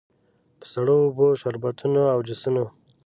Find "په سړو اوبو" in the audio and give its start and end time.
0.59-1.27